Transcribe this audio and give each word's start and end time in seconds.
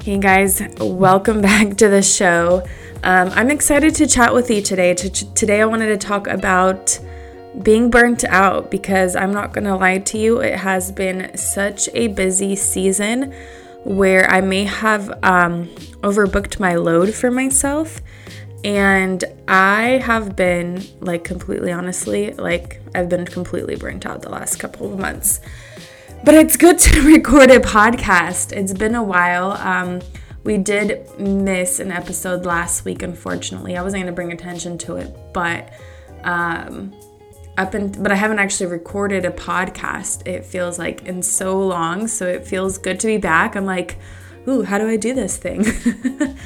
Hey 0.00 0.16
guys, 0.18 0.62
welcome 0.80 1.42
back 1.42 1.76
to 1.78 1.88
the 1.88 2.02
show. 2.02 2.64
Um, 3.02 3.30
I'm 3.34 3.50
excited 3.50 3.94
to 3.96 4.06
chat 4.06 4.32
with 4.32 4.50
you 4.50 4.62
today. 4.62 4.94
today, 4.94 5.60
I 5.60 5.66
wanted 5.66 5.88
to 5.88 5.98
talk 5.98 6.28
about 6.28 6.98
being 7.62 7.90
burnt 7.90 8.24
out 8.24 8.70
because 8.70 9.16
I'm 9.16 9.32
not 9.32 9.52
going 9.52 9.64
to 9.64 9.74
lie 9.74 9.98
to 9.98 10.16
you, 10.18 10.40
it 10.40 10.54
has 10.54 10.92
been 10.92 11.36
such 11.36 11.88
a 11.92 12.08
busy 12.08 12.56
season 12.56 13.34
where 13.84 14.30
I 14.30 14.40
may 14.40 14.64
have 14.64 15.10
um, 15.22 15.66
overbooked 16.02 16.58
my 16.58 16.76
load 16.76 17.12
for 17.12 17.30
myself. 17.30 18.00
And 18.64 19.22
I 19.46 20.00
have 20.04 20.34
been, 20.34 20.82
like, 21.00 21.24
completely 21.24 21.70
honestly, 21.70 22.32
like, 22.32 22.80
I've 22.94 23.08
been 23.08 23.26
completely 23.26 23.76
burnt 23.76 24.06
out 24.06 24.22
the 24.22 24.30
last 24.30 24.56
couple 24.56 24.92
of 24.92 24.98
months. 24.98 25.40
But 26.24 26.34
it's 26.34 26.56
good 26.56 26.78
to 26.80 27.02
record 27.06 27.50
a 27.50 27.60
podcast. 27.60 28.52
It's 28.52 28.72
been 28.72 28.94
a 28.94 29.02
while. 29.02 29.52
Um, 29.52 30.00
we 30.44 30.58
did 30.58 31.08
miss 31.18 31.80
an 31.80 31.92
episode 31.92 32.44
last 32.44 32.84
week, 32.84 33.02
unfortunately. 33.02 33.76
I 33.76 33.82
wasn't 33.82 34.02
going 34.02 34.12
to 34.12 34.16
bring 34.16 34.32
attention 34.32 34.78
to 34.78 34.96
it, 34.96 35.16
but 35.32 35.72
um, 36.24 36.94
up 37.56 37.74
and 37.74 38.02
but 38.02 38.12
I 38.12 38.14
haven't 38.14 38.38
actually 38.38 38.66
recorded 38.66 39.24
a 39.24 39.30
podcast. 39.30 40.26
It 40.26 40.44
feels 40.44 40.78
like 40.78 41.04
in 41.04 41.22
so 41.22 41.58
long, 41.64 42.08
so 42.08 42.26
it 42.26 42.46
feels 42.46 42.78
good 42.78 42.98
to 43.00 43.06
be 43.06 43.18
back. 43.18 43.56
I'm 43.56 43.66
like, 43.66 43.98
ooh, 44.46 44.62
how 44.62 44.78
do 44.78 44.88
I 44.88 44.96
do 44.96 45.14
this 45.14 45.36
thing? 45.36 45.64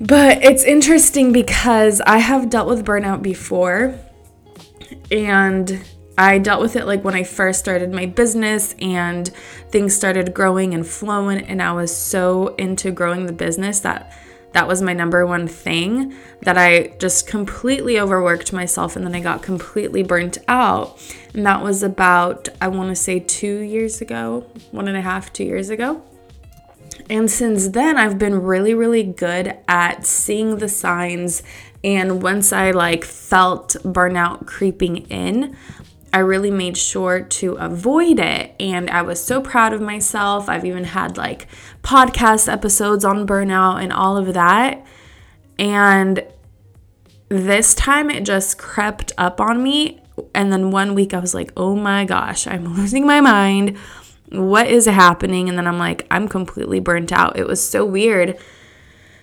but 0.00 0.42
it's 0.42 0.64
interesting 0.64 1.32
because 1.32 2.00
I 2.00 2.18
have 2.18 2.50
dealt 2.50 2.68
with 2.68 2.84
burnout 2.84 3.22
before 3.22 3.98
and 5.10 5.82
I 6.18 6.38
dealt 6.38 6.60
with 6.60 6.76
it 6.76 6.86
like 6.86 7.04
when 7.04 7.14
I 7.14 7.22
first 7.22 7.58
started 7.58 7.92
my 7.92 8.06
business 8.06 8.74
and 8.80 9.28
things 9.70 9.96
started 9.96 10.34
growing 10.34 10.74
and 10.74 10.86
flowing 10.86 11.40
and 11.40 11.62
I 11.62 11.72
was 11.72 11.94
so 11.96 12.54
into 12.56 12.90
growing 12.90 13.26
the 13.26 13.32
business 13.32 13.80
that 13.80 14.12
that 14.52 14.68
was 14.68 14.82
my 14.82 14.92
number 14.92 15.26
one 15.26 15.48
thing 15.48 16.14
that 16.42 16.58
I 16.58 16.88
just 16.98 17.26
completely 17.26 17.98
overworked 17.98 18.52
myself 18.52 18.96
and 18.96 19.06
then 19.06 19.14
I 19.14 19.20
got 19.20 19.42
completely 19.42 20.02
burnt 20.02 20.38
out. 20.46 21.00
And 21.32 21.46
that 21.46 21.62
was 21.62 21.82
about, 21.82 22.50
I 22.60 22.68
want 22.68 22.90
to 22.90 22.96
say, 22.96 23.18
two 23.18 23.60
years 23.60 24.02
ago, 24.02 24.46
one 24.70 24.88
and 24.88 24.96
a 24.96 25.00
half, 25.00 25.32
two 25.32 25.44
years 25.44 25.70
ago. 25.70 26.02
And 27.08 27.30
since 27.30 27.68
then, 27.68 27.96
I've 27.96 28.18
been 28.18 28.42
really, 28.42 28.74
really 28.74 29.02
good 29.02 29.56
at 29.66 30.06
seeing 30.06 30.58
the 30.58 30.68
signs. 30.68 31.42
And 31.82 32.22
once 32.22 32.52
I 32.52 32.70
like 32.70 33.04
felt 33.04 33.76
burnout 33.82 34.46
creeping 34.46 34.98
in, 35.08 35.56
I 36.12 36.18
really 36.18 36.50
made 36.50 36.76
sure 36.76 37.22
to 37.22 37.54
avoid 37.54 38.18
it. 38.18 38.54
And 38.60 38.90
I 38.90 39.02
was 39.02 39.22
so 39.22 39.40
proud 39.40 39.72
of 39.72 39.80
myself. 39.80 40.48
I've 40.48 40.64
even 40.64 40.84
had 40.84 41.16
like 41.16 41.46
podcast 41.82 42.52
episodes 42.52 43.04
on 43.04 43.26
burnout 43.26 43.82
and 43.82 43.92
all 43.92 44.16
of 44.16 44.34
that. 44.34 44.84
And 45.58 46.24
this 47.28 47.74
time 47.74 48.10
it 48.10 48.24
just 48.24 48.58
crept 48.58 49.12
up 49.16 49.40
on 49.40 49.62
me. 49.62 50.00
And 50.34 50.52
then 50.52 50.70
one 50.70 50.94
week 50.94 51.14
I 51.14 51.18
was 51.18 51.32
like, 51.32 51.50
oh 51.56 51.74
my 51.74 52.04
gosh, 52.04 52.46
I'm 52.46 52.74
losing 52.76 53.06
my 53.06 53.20
mind. 53.20 53.78
What 54.30 54.66
is 54.66 54.86
happening? 54.86 55.48
And 55.48 55.56
then 55.56 55.66
I'm 55.66 55.78
like, 55.78 56.06
I'm 56.10 56.28
completely 56.28 56.80
burnt 56.80 57.12
out. 57.12 57.38
It 57.38 57.46
was 57.46 57.66
so 57.66 57.86
weird 57.86 58.38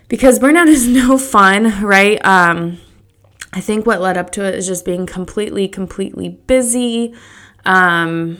because 0.08 0.40
burnout 0.40 0.68
is 0.68 0.88
no 0.90 1.20
fun, 1.20 1.84
right? 1.84 2.24
Um, 2.26 2.80
I 3.52 3.62
think 3.62 3.86
what 3.86 4.02
led 4.02 4.18
up 4.18 4.32
to 4.32 4.46
it 4.46 4.56
is 4.56 4.68
just 4.68 4.86
being 4.86 5.06
completely, 5.06 5.68
completely 5.68 6.30
busy. 6.30 7.16
Um, 7.66 8.40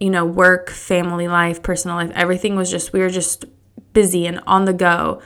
you 0.00 0.10
know, 0.10 0.24
work, 0.24 0.70
family 0.70 1.28
life, 1.28 1.62
personal 1.62 1.96
life, 1.96 2.10
everything 2.14 2.56
was 2.56 2.70
just, 2.70 2.92
we 2.92 3.00
were 3.00 3.10
just 3.10 3.44
busy 3.92 4.26
and 4.26 4.40
on 4.46 4.64
the 4.64 4.72
go. 4.72 5.22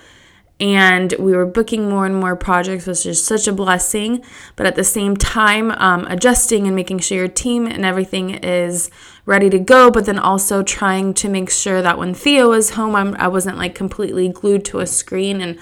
And 0.59 1.15
we 1.19 1.33
were 1.33 1.45
booking 1.45 1.89
more 1.89 2.07
and 2.07 2.19
more 2.19 2.35
projects, 2.35 2.87
which 2.87 3.05
is 3.05 3.25
such 3.25 3.47
a 3.47 3.53
blessing. 3.53 4.25
But 4.57 4.67
at 4.67 4.75
the 4.75 4.85
same 4.85 5.15
time, 5.17 5.71
um, 5.73 6.07
adjusting 6.07 6.67
and 6.67 6.75
making 6.75 7.01
sure 7.01 7.19
your 7.19 7.29
team 7.29 7.67
and 7.67 7.85
everything 7.85 8.31
is 8.31 8.91
ready 9.27 9.51
to 9.51 9.59
go. 9.59 9.91
But 9.91 10.07
then 10.07 10.19
also 10.19 10.63
trying 10.63 11.13
to 11.15 11.29
make 11.29 11.51
sure 11.51 11.83
that 11.83 11.99
when 11.99 12.15
Theo 12.15 12.51
was 12.51 12.71
home, 12.71 12.97
I'm, 12.97 13.15
I 13.17 13.29
wasn't 13.29 13.59
like 13.59 13.75
completely 13.75 14.31
glued 14.31 14.65
to 14.67 14.81
a 14.81 14.87
screen 14.87 15.43
and 15.43 15.59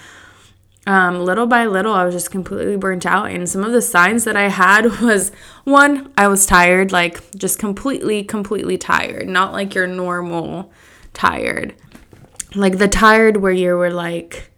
um, 0.86 1.24
little 1.24 1.46
by 1.46 1.64
little, 1.66 1.94
I 1.94 2.04
was 2.04 2.14
just 2.14 2.30
completely 2.30 2.76
burnt 2.76 3.06
out. 3.06 3.30
And 3.30 3.48
some 3.48 3.64
of 3.64 3.72
the 3.72 3.80
signs 3.80 4.24
that 4.24 4.36
I 4.36 4.48
had 4.48 5.00
was 5.00 5.32
one, 5.64 6.12
I 6.16 6.28
was 6.28 6.46
tired, 6.46 6.92
like 6.92 7.36
just 7.36 7.58
completely, 7.58 8.22
completely 8.22 8.76
tired, 8.76 9.28
not 9.28 9.52
like 9.52 9.74
your 9.74 9.86
normal 9.86 10.72
tired. 11.12 11.74
Like 12.54 12.78
the 12.78 12.88
tired 12.88 13.38
where 13.38 13.52
you 13.52 13.76
were 13.76 13.90
like, 13.90 14.50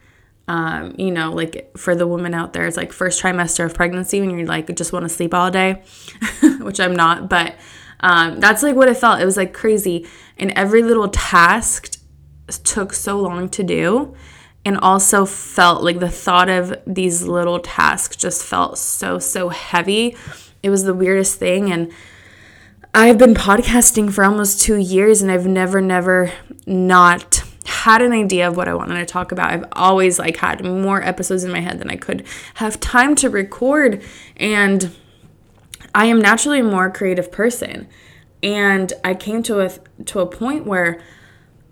um, 0.49 0.95
you 0.99 1.11
know, 1.11 1.33
like 1.33 1.77
for 1.77 1.95
the 1.95 2.07
woman 2.07 2.35
out 2.35 2.53
there, 2.53 2.67
it's 2.67 2.77
like 2.77 2.93
first 2.93 3.23
trimester 3.23 3.65
of 3.65 3.75
pregnancy 3.75 4.21
when 4.21 4.31
you're 4.31 4.47
like, 4.47 4.75
just 4.77 4.93
want 4.93 5.05
to 5.05 5.09
sleep 5.09 5.33
all 5.33 5.51
day, 5.51 5.83
which 6.61 6.79
I'm 6.81 6.95
not, 6.95 7.29
but 7.29 7.55
um, 8.01 8.41
that's 8.41 8.63
like 8.63 8.77
what 8.77 8.89
it 8.89 8.97
felt. 8.97 9.21
It 9.21 9.25
was 9.25 9.37
like 9.37 9.55
crazy. 9.55 10.07
And 10.39 10.51
every 10.53 10.83
little 10.83 11.09
task 11.09 11.99
took 12.65 12.93
so 12.93 13.19
long 13.21 13.49
to 13.51 13.65
do 13.65 14.15
and 14.67 14.77
also 14.79 15.25
felt 15.25 15.85
like 15.85 16.01
the 16.01 16.11
thought 16.11 16.49
of 16.49 16.77
these 16.89 17.23
little 17.23 17.61
tasks 17.61 18.17
just 18.17 18.45
felt 18.45 18.77
so 18.77 19.19
so 19.21 19.49
heavy. 19.49 20.17
It 20.61 20.71
was 20.71 20.83
the 20.83 20.93
weirdest 20.93 21.39
thing 21.39 21.71
and 21.71 21.93
i've 22.93 23.17
been 23.17 23.35
podcasting 23.35 24.13
for 24.13 24.25
almost 24.25 24.61
two 24.61 24.77
years 24.77 25.23
and 25.23 25.31
i've 25.31 25.47
never 25.47 25.81
never 25.81 26.33
not 26.67 27.45
had 27.67 28.01
an 28.03 28.11
idea 28.13 28.49
of 28.49 28.57
what 28.57 28.67
i 28.69 28.75
wanted 28.75 28.95
to 28.99 29.07
talk 29.07 29.31
about. 29.31 29.53
I've 29.53 29.65
always 29.73 30.19
like 30.19 30.39
had 30.39 30.65
more 30.65 31.03
episodes 31.03 31.45
in 31.45 31.53
my 31.53 31.61
head 31.61 31.79
than 31.79 31.89
i 31.89 31.97
could 31.97 32.27
have 32.55 32.81
time 32.81 33.15
to 33.17 33.31
record 33.31 34.03
and 34.37 34.91
i 35.95 36.07
am 36.07 36.21
naturally 36.21 36.59
a 36.61 36.65
more 36.65 36.91
creative 36.91 37.31
person. 37.31 37.87
And 38.43 38.93
i 39.05 39.15
came 39.15 39.45
to 39.45 39.61
a 39.61 39.71
to 40.07 40.19
a 40.19 40.27
point 40.27 40.67
where 40.67 41.01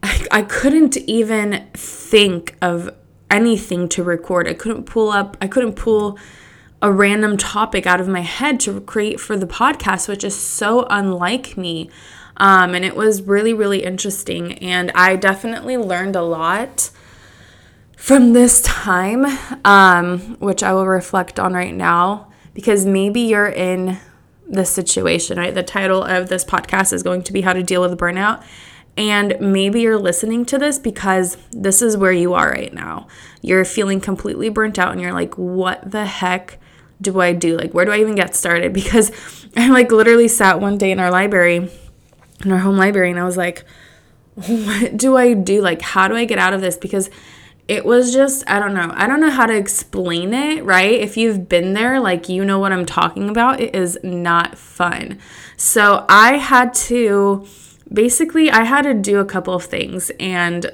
I, 0.04 0.26
I 0.30 0.42
couldn't 0.42 0.98
even 0.98 1.66
think 1.72 2.56
of 2.60 2.94
anything 3.30 3.88
to 3.88 4.04
record. 4.04 4.46
I 4.46 4.52
couldn't 4.52 4.84
pull 4.84 5.08
up, 5.10 5.36
I 5.40 5.48
couldn't 5.48 5.76
pull 5.76 6.18
a 6.82 6.92
random 6.92 7.38
topic 7.38 7.86
out 7.86 8.02
of 8.02 8.06
my 8.06 8.20
head 8.20 8.60
to 8.60 8.82
create 8.82 9.18
for 9.18 9.34
the 9.34 9.46
podcast, 9.46 10.06
which 10.06 10.22
is 10.22 10.36
so 10.36 10.86
unlike 10.90 11.56
me. 11.56 11.88
Um, 12.36 12.74
and 12.74 12.84
it 12.84 12.96
was 12.96 13.22
really, 13.22 13.54
really 13.54 13.82
interesting. 13.82 14.58
And 14.58 14.92
I 14.94 15.16
definitely 15.16 15.78
learned 15.78 16.16
a 16.16 16.22
lot 16.22 16.90
from 17.96 18.34
this 18.34 18.60
time, 18.60 19.24
um, 19.64 20.36
which 20.38 20.62
I 20.62 20.74
will 20.74 20.86
reflect 20.86 21.40
on 21.40 21.54
right 21.54 21.74
now, 21.74 22.30
because 22.52 22.84
maybe 22.84 23.22
you're 23.22 23.48
in 23.48 23.96
this 24.46 24.68
situation, 24.68 25.38
right? 25.38 25.54
The 25.54 25.62
title 25.62 26.02
of 26.04 26.28
this 26.28 26.44
podcast 26.44 26.92
is 26.92 27.02
going 27.02 27.22
to 27.22 27.32
be 27.32 27.40
How 27.40 27.54
to 27.54 27.62
Deal 27.62 27.80
with 27.80 27.98
Burnout. 27.98 28.44
And 28.96 29.36
maybe 29.40 29.80
you're 29.80 29.98
listening 29.98 30.44
to 30.46 30.58
this 30.58 30.78
because 30.78 31.36
this 31.50 31.82
is 31.82 31.96
where 31.96 32.12
you 32.12 32.34
are 32.34 32.50
right 32.50 32.72
now. 32.72 33.08
You're 33.42 33.64
feeling 33.64 34.00
completely 34.00 34.48
burnt 34.48 34.78
out 34.78 34.92
and 34.92 35.00
you're 35.00 35.12
like, 35.12 35.34
what 35.34 35.90
the 35.90 36.06
heck 36.06 36.58
do 37.00 37.20
I 37.20 37.32
do? 37.32 37.56
Like, 37.56 37.74
where 37.74 37.84
do 37.84 37.92
I 37.92 37.98
even 37.98 38.14
get 38.14 38.36
started? 38.36 38.72
Because 38.84 39.10
I 39.56 39.68
like 39.68 39.90
literally 39.90 40.28
sat 40.28 40.60
one 40.60 40.78
day 40.78 40.90
in 40.90 41.00
our 41.00 41.10
library, 41.10 41.70
in 42.44 42.52
our 42.52 42.58
home 42.58 42.76
library, 42.76 43.10
and 43.10 43.18
I 43.18 43.24
was 43.24 43.36
like, 43.36 43.64
what 44.34 44.96
do 44.96 45.16
I 45.16 45.34
do? 45.34 45.60
Like, 45.60 45.80
how 45.80 46.08
do 46.08 46.14
I 46.16 46.24
get 46.24 46.38
out 46.38 46.54
of 46.54 46.60
this? 46.60 46.76
Because 46.76 47.10
it 47.66 47.84
was 47.84 48.12
just, 48.12 48.44
I 48.46 48.58
don't 48.58 48.74
know. 48.74 48.92
I 48.94 49.06
don't 49.06 49.20
know 49.20 49.30
how 49.30 49.46
to 49.46 49.56
explain 49.56 50.34
it, 50.34 50.64
right? 50.64 50.92
If 50.92 51.16
you've 51.16 51.48
been 51.48 51.72
there, 51.72 51.98
like, 51.98 52.28
you 52.28 52.44
know 52.44 52.58
what 52.58 52.72
I'm 52.72 52.84
talking 52.84 53.30
about. 53.30 53.60
It 53.60 53.74
is 53.74 53.98
not 54.02 54.58
fun. 54.58 55.18
So 55.56 56.04
I 56.08 56.36
had 56.36 56.74
to 56.74 57.46
basically, 57.92 58.50
I 58.50 58.64
had 58.64 58.82
to 58.82 58.94
do 58.94 59.18
a 59.18 59.24
couple 59.24 59.54
of 59.54 59.64
things 59.64 60.10
and 60.20 60.70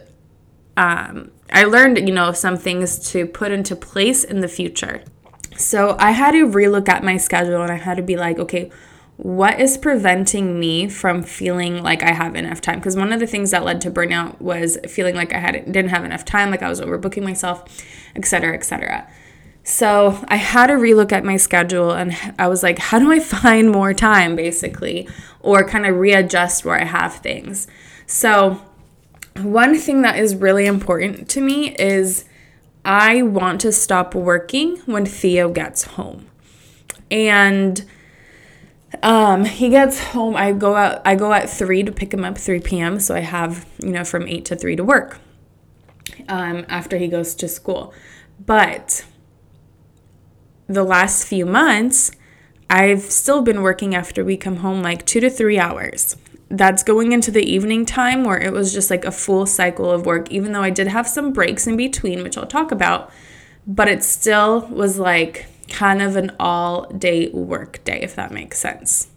um, 0.77 1.31
I 1.53 1.65
learned, 1.65 1.99
you 1.99 2.15
know, 2.15 2.33
some 2.33 2.57
things 2.57 2.99
to 3.11 3.27
put 3.27 3.53
into 3.53 3.77
place 3.77 4.25
in 4.25 4.41
the 4.41 4.49
future. 4.49 5.03
So 5.57 5.97
I 5.99 6.12
had 6.12 6.33
to 6.33 6.47
relook 6.47 6.89
at 6.89 7.05
my 7.05 7.17
schedule 7.17 7.62
and 7.62 7.71
I 7.71 7.77
had 7.77 7.97
to 7.97 8.03
be 8.03 8.17
like, 8.17 8.39
okay, 8.39 8.71
what 9.17 9.61
is 9.61 9.77
preventing 9.77 10.59
me 10.59 10.89
from 10.89 11.23
feeling 11.23 11.83
like 11.83 12.03
I 12.03 12.12
have 12.12 12.35
enough 12.35 12.62
time? 12.62 12.79
Because 12.79 12.97
one 12.97 13.12
of 13.12 13.21
the 13.21 13.27
things 13.27 13.51
that 13.51 13.65
led 13.65 13.83
to 13.83 13.91
burnout 13.91 14.41
was 14.41 14.79
feeling 14.89 15.15
like 15.15 15.35
I 15.35 15.39
had 15.39 15.71
didn't 15.71 15.91
have 15.91 16.07
enough 16.07 16.25
time, 16.25 16.51
like 16.51 16.62
I 16.62 16.71
was 16.71 16.81
overbooking 16.81 17.23
myself, 17.23 17.65
etc., 18.17 18.55
etc. 18.55 19.07
So 19.71 20.19
I 20.27 20.35
had 20.35 20.67
to 20.67 20.73
relook 20.73 21.13
at 21.13 21.25
my 21.25 21.37
schedule 21.37 21.93
and 21.93 22.17
I 22.41 22.49
was 22.49 22.65
like, 22.65 22.81
how 22.81 22.99
do 22.99 23.13
I 23.13 23.21
find 23.21 23.71
more 23.71 23.95
time 23.95 24.35
basically? 24.35 25.09
Or 25.39 25.67
kind 25.67 25.87
of 25.87 25.97
readjust 25.97 26.65
where 26.65 26.79
I 26.79 26.85
have 26.85 27.15
things. 27.17 27.69
So, 28.07 28.61
one 29.37 29.79
thing 29.79 30.03
that 30.03 30.19
is 30.19 30.35
really 30.35 30.67
important 30.67 31.29
to 31.31 31.41
me 31.41 31.75
is 31.77 32.25
I 32.85 33.23
want 33.23 33.61
to 33.61 33.71
stop 33.71 34.13
working 34.13 34.79
when 34.87 35.07
Theo 35.07 35.49
gets 35.49 35.85
home. 35.85 36.27
And 37.09 37.85
um, 39.05 39.45
he 39.45 39.69
gets 39.69 40.01
home. 40.01 40.35
I 40.35 40.51
go 40.51 40.75
out. 40.75 41.01
I 41.05 41.15
go 41.15 41.33
at 41.33 41.49
three 41.49 41.85
to 41.85 41.93
pick 41.93 42.13
him 42.13 42.25
up, 42.25 42.37
three 42.37 42.61
p.m. 42.61 42.99
So 42.99 43.15
I 43.15 43.21
have 43.21 43.67
you 43.79 43.91
know 43.91 44.05
from 44.05 44.27
eight 44.27 44.45
to 44.47 44.57
three 44.57 44.75
to 44.75 44.83
work. 44.83 45.21
Um, 46.29 46.67
after 46.69 46.99
he 46.99 47.07
goes 47.07 47.35
to 47.37 47.49
school, 47.49 47.95
but 48.45 49.05
the 50.71 50.85
last 50.85 51.27
few 51.27 51.45
months, 51.45 52.13
I've 52.69 53.03
still 53.03 53.43
been 53.43 53.63
working 53.63 53.95
after 53.95 54.25
we 54.25 54.37
come 54.37 54.57
home 54.57 54.83
like 54.83 55.05
two 55.05 55.19
to 55.19 55.29
three 55.29 55.59
hours. 55.59 56.17
That's 56.49 56.85
going 56.85 57.11
into 57.11 57.33
the 57.33 57.43
evening 57.43 57.85
time 57.85 58.23
where 58.23 58.41
it 58.41 58.53
was 58.53 58.73
just 58.73 58.89
like 58.91 59.05
a 59.05 59.11
full 59.11 59.47
cycle 59.47 59.91
of 59.91 60.07
work, 60.07 60.31
even 60.31 60.53
though 60.53 60.63
I 60.63 60.71
did 60.71 60.87
have 60.87 61.09
some 61.09 61.33
breaks 61.33 61.67
in 61.67 61.77
between, 61.77 62.23
which 62.23 62.39
I'll 62.39 62.47
talk 62.47 62.71
about, 62.71 63.11
but 63.67 63.89
it 63.89 64.05
still 64.05 64.69
was 64.69 64.99
like 64.99 65.47
kind 65.69 66.01
of 66.01 66.15
an 66.15 66.33
all 66.39 66.87
day 66.91 67.31
work 67.31 67.83
day, 67.83 68.01
if 68.01 68.15
that 68.15 68.31
makes 68.31 68.59
sense. 68.61 69.09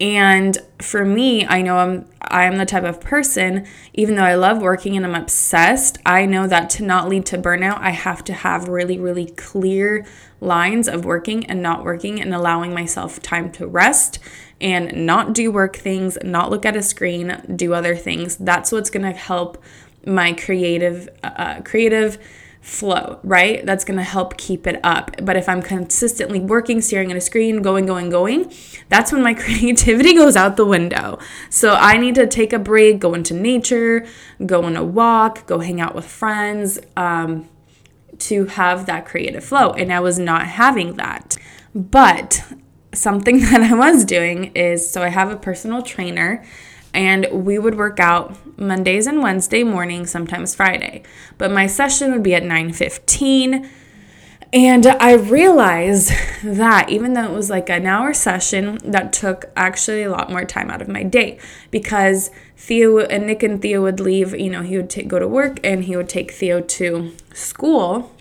And 0.00 0.58
for 0.80 1.04
me, 1.04 1.46
I 1.46 1.62
know 1.62 1.78
I'm 1.78 2.06
I 2.28 2.44
am 2.44 2.56
the 2.56 2.66
type 2.66 2.84
of 2.84 3.00
person, 3.00 3.66
even 3.94 4.16
though 4.16 4.24
I 4.24 4.34
love 4.34 4.60
working 4.60 4.96
and 4.96 5.06
I'm 5.06 5.14
obsessed, 5.14 5.98
I 6.04 6.26
know 6.26 6.46
that 6.48 6.68
to 6.70 6.84
not 6.84 7.08
lead 7.08 7.24
to 7.26 7.38
burnout, 7.38 7.78
I 7.78 7.90
have 7.90 8.24
to 8.24 8.32
have 8.32 8.68
really, 8.68 8.98
really 8.98 9.26
clear 9.26 10.04
lines 10.40 10.88
of 10.88 11.04
working 11.04 11.46
and 11.46 11.62
not 11.62 11.84
working 11.84 12.20
and 12.20 12.34
allowing 12.34 12.74
myself 12.74 13.22
time 13.22 13.52
to 13.52 13.66
rest 13.66 14.18
and 14.60 15.06
not 15.06 15.34
do 15.34 15.52
work 15.52 15.76
things, 15.76 16.18
not 16.24 16.50
look 16.50 16.66
at 16.66 16.74
a 16.74 16.82
screen, 16.82 17.40
do 17.54 17.72
other 17.74 17.94
things. 17.94 18.36
That's 18.36 18.72
what's 18.72 18.90
gonna 18.90 19.12
help 19.12 19.62
my 20.04 20.32
creative 20.32 21.08
uh, 21.22 21.60
creative 21.62 22.18
flow, 22.66 23.20
right? 23.22 23.64
That's 23.64 23.84
going 23.84 23.96
to 23.96 24.02
help 24.02 24.36
keep 24.36 24.66
it 24.66 24.80
up. 24.82 25.12
But 25.22 25.36
if 25.36 25.48
I'm 25.48 25.62
consistently 25.62 26.40
working, 26.40 26.80
staring 26.80 27.12
at 27.12 27.16
a 27.16 27.20
screen, 27.20 27.62
going, 27.62 27.86
going, 27.86 28.10
going, 28.10 28.52
that's 28.88 29.12
when 29.12 29.22
my 29.22 29.34
creativity 29.44 30.14
goes 30.14 30.34
out 30.34 30.56
the 30.56 30.66
window. 30.66 31.20
So 31.48 31.74
I 31.74 31.96
need 31.96 32.16
to 32.16 32.26
take 32.26 32.52
a 32.52 32.58
break, 32.58 32.98
go 32.98 33.14
into 33.14 33.34
nature, 33.34 34.04
go 34.44 34.64
on 34.64 34.76
a 34.76 34.82
walk, 34.82 35.46
go 35.46 35.60
hang 35.60 35.80
out 35.80 35.94
with 35.94 36.06
friends 36.06 36.80
um, 36.96 37.48
to 38.18 38.46
have 38.46 38.86
that 38.86 39.06
creative 39.06 39.44
flow. 39.44 39.70
And 39.70 39.92
I 39.92 40.00
was 40.00 40.18
not 40.18 40.46
having 40.46 40.94
that. 40.94 41.36
But 41.72 42.42
something 42.92 43.40
that 43.42 43.60
I 43.60 43.74
was 43.74 44.04
doing 44.04 44.46
is 44.56 44.90
so 44.90 45.04
I 45.04 45.08
have 45.08 45.30
a 45.30 45.36
personal 45.36 45.82
trainer 45.82 46.44
and 46.96 47.28
we 47.30 47.58
would 47.58 47.76
work 47.76 48.00
out 48.00 48.34
Mondays 48.58 49.06
and 49.06 49.22
Wednesday 49.22 49.62
morning, 49.62 50.06
sometimes 50.06 50.54
Friday. 50.54 51.02
But 51.36 51.52
my 51.52 51.66
session 51.66 52.10
would 52.10 52.22
be 52.22 52.34
at 52.34 52.42
9:15. 52.42 53.68
And 54.52 54.86
I 54.86 55.12
realized 55.12 56.10
that 56.42 56.88
even 56.88 57.12
though 57.12 57.24
it 57.24 57.32
was 57.32 57.50
like 57.50 57.68
an 57.68 57.86
hour 57.86 58.14
session, 58.14 58.78
that 58.82 59.12
took 59.12 59.50
actually 59.54 60.04
a 60.04 60.10
lot 60.10 60.30
more 60.30 60.46
time 60.46 60.70
out 60.70 60.80
of 60.80 60.88
my 60.88 61.02
day 61.02 61.38
because 61.70 62.30
Theo 62.56 63.00
and 63.00 63.26
Nick 63.26 63.42
and 63.42 63.60
Theo 63.60 63.82
would 63.82 64.00
leave, 64.00 64.34
you 64.34 64.48
know, 64.48 64.62
he 64.62 64.78
would 64.78 64.88
t- 64.88 65.02
go 65.02 65.18
to 65.18 65.28
work 65.28 65.60
and 65.62 65.84
he 65.84 65.96
would 65.96 66.08
take 66.08 66.30
Theo 66.30 66.62
to 66.62 67.12
school. 67.34 68.14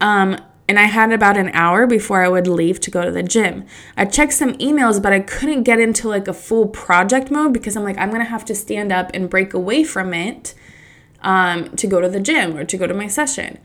Um, 0.00 0.38
and 0.68 0.78
I 0.78 0.84
had 0.84 1.10
about 1.12 1.38
an 1.38 1.50
hour 1.54 1.86
before 1.86 2.22
I 2.22 2.28
would 2.28 2.46
leave 2.46 2.78
to 2.80 2.90
go 2.90 3.02
to 3.02 3.10
the 3.10 3.22
gym. 3.22 3.64
I 3.96 4.04
checked 4.04 4.34
some 4.34 4.52
emails, 4.54 5.02
but 5.02 5.14
I 5.14 5.20
couldn't 5.20 5.62
get 5.62 5.80
into 5.80 6.08
like 6.08 6.28
a 6.28 6.34
full 6.34 6.68
project 6.68 7.30
mode 7.30 7.54
because 7.54 7.74
I'm 7.74 7.84
like, 7.84 7.96
I'm 7.96 8.10
gonna 8.10 8.24
have 8.24 8.44
to 8.46 8.54
stand 8.54 8.92
up 8.92 9.10
and 9.14 9.30
break 9.30 9.54
away 9.54 9.82
from 9.82 10.12
it 10.12 10.54
um, 11.22 11.74
to 11.76 11.86
go 11.86 12.00
to 12.00 12.08
the 12.08 12.20
gym 12.20 12.56
or 12.56 12.64
to 12.64 12.76
go 12.76 12.86
to 12.86 12.94
my 12.94 13.08
session. 13.08 13.58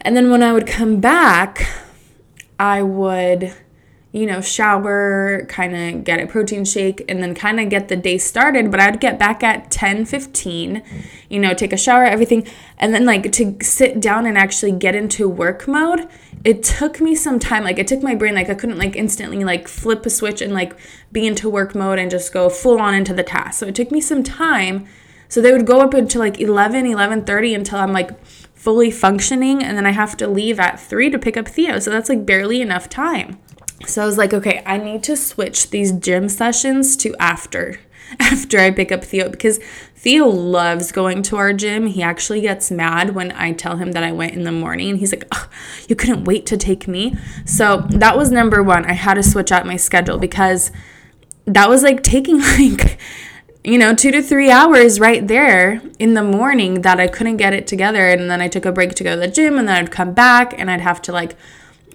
And 0.00 0.16
then 0.16 0.30
when 0.30 0.42
I 0.42 0.52
would 0.52 0.66
come 0.66 1.00
back, 1.00 1.68
I 2.58 2.82
would 2.82 3.54
you 4.14 4.26
know, 4.26 4.40
shower, 4.40 5.44
kind 5.48 5.74
of 5.74 6.04
get 6.04 6.20
a 6.20 6.26
protein 6.28 6.64
shake, 6.64 7.04
and 7.08 7.20
then 7.20 7.34
kind 7.34 7.58
of 7.58 7.68
get 7.68 7.88
the 7.88 7.96
day 7.96 8.16
started. 8.16 8.70
But 8.70 8.78
I'd 8.78 9.00
get 9.00 9.18
back 9.18 9.42
at 9.42 9.72
10 9.72 10.04
15, 10.04 10.84
you 11.28 11.40
know, 11.40 11.52
take 11.52 11.72
a 11.72 11.76
shower, 11.76 12.04
everything. 12.04 12.46
And 12.78 12.94
then, 12.94 13.04
like, 13.06 13.32
to 13.32 13.56
sit 13.60 14.00
down 14.00 14.24
and 14.24 14.38
actually 14.38 14.70
get 14.70 14.94
into 14.94 15.28
work 15.28 15.66
mode, 15.66 16.06
it 16.44 16.62
took 16.62 17.00
me 17.00 17.16
some 17.16 17.40
time. 17.40 17.64
Like, 17.64 17.80
it 17.80 17.88
took 17.88 18.04
my 18.04 18.14
brain, 18.14 18.36
like, 18.36 18.48
I 18.48 18.54
couldn't, 18.54 18.78
like, 18.78 18.94
instantly, 18.94 19.42
like, 19.42 19.66
flip 19.66 20.06
a 20.06 20.10
switch 20.10 20.40
and, 20.40 20.54
like, 20.54 20.76
be 21.10 21.26
into 21.26 21.50
work 21.50 21.74
mode 21.74 21.98
and 21.98 22.08
just 22.08 22.32
go 22.32 22.48
full 22.48 22.80
on 22.80 22.94
into 22.94 23.12
the 23.12 23.24
task. 23.24 23.58
So 23.58 23.66
it 23.66 23.74
took 23.74 23.90
me 23.90 24.00
some 24.00 24.22
time. 24.22 24.86
So 25.28 25.40
they 25.40 25.50
would 25.50 25.66
go 25.66 25.80
up 25.80 25.92
until 25.92 26.20
like 26.20 26.38
11, 26.40 26.86
11:30 26.86 27.56
until 27.56 27.80
I'm 27.80 27.92
like 27.92 28.24
fully 28.24 28.92
functioning 28.92 29.64
and 29.64 29.76
then 29.76 29.86
I 29.86 29.90
have 29.90 30.16
to 30.18 30.28
leave 30.28 30.60
at 30.60 30.78
3 30.78 31.10
to 31.10 31.18
pick 31.18 31.36
up 31.36 31.48
Theo. 31.48 31.80
So 31.80 31.90
that's 31.90 32.08
like 32.08 32.24
barely 32.24 32.60
enough 32.60 32.88
time. 32.88 33.38
So 33.86 34.02
I 34.02 34.06
was 34.06 34.18
like, 34.18 34.32
okay, 34.32 34.62
I 34.64 34.78
need 34.78 35.02
to 35.04 35.16
switch 35.16 35.70
these 35.70 35.92
gym 35.92 36.28
sessions 36.28 36.96
to 36.98 37.14
after 37.18 37.80
after 38.20 38.58
I 38.58 38.70
pick 38.70 38.92
up 38.92 39.04
Theo 39.04 39.28
because 39.28 39.58
Theo 39.96 40.26
loves 40.26 40.92
going 40.92 41.22
to 41.24 41.36
our 41.36 41.52
gym. 41.52 41.86
He 41.86 42.02
actually 42.02 42.40
gets 42.40 42.70
mad 42.70 43.14
when 43.14 43.32
I 43.32 43.52
tell 43.52 43.76
him 43.76 43.92
that 43.92 44.04
I 44.04 44.12
went 44.12 44.34
in 44.34 44.44
the 44.44 44.52
morning 44.52 44.98
he's 44.98 45.12
like, 45.12 45.24
"You 45.88 45.96
couldn't 45.96 46.24
wait 46.24 46.46
to 46.46 46.56
take 46.56 46.86
me." 46.86 47.16
So, 47.44 47.86
that 47.90 48.16
was 48.16 48.30
number 48.30 48.62
1. 48.62 48.84
I 48.84 48.92
had 48.92 49.14
to 49.14 49.22
switch 49.22 49.50
out 49.50 49.66
my 49.66 49.76
schedule 49.76 50.18
because 50.18 50.70
that 51.46 51.68
was 51.68 51.82
like 51.82 52.02
taking 52.02 52.40
like 52.58 52.98
you 53.66 53.78
know, 53.78 53.94
2 53.94 54.10
to 54.10 54.22
3 54.22 54.50
hours 54.50 55.00
right 55.00 55.26
there 55.26 55.80
in 55.98 56.12
the 56.12 56.22
morning 56.22 56.82
that 56.82 57.00
I 57.00 57.08
couldn't 57.08 57.38
get 57.38 57.54
it 57.54 57.66
together 57.66 58.06
and 58.08 58.30
then 58.30 58.42
I 58.42 58.48
took 58.48 58.66
a 58.66 58.72
break 58.72 58.94
to 58.96 59.04
go 59.04 59.14
to 59.14 59.20
the 59.20 59.26
gym 59.26 59.58
and 59.58 59.66
then 59.66 59.76
I'd 59.76 59.90
come 59.90 60.12
back 60.12 60.52
and 60.58 60.70
I'd 60.70 60.82
have 60.82 61.00
to 61.02 61.12
like 61.12 61.34